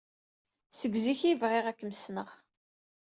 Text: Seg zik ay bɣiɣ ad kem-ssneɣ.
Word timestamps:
Seg 0.79 0.93
zik 1.03 1.21
ay 1.29 1.35
bɣiɣ 1.41 1.65
ad 1.67 1.75
kem-ssneɣ. 1.79 2.29